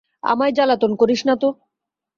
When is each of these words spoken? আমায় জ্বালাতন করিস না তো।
আমায় 0.23 0.53
জ্বালাতন 0.53 0.91
করিস 0.95 1.21
না 1.27 1.35
তো। 1.41 1.49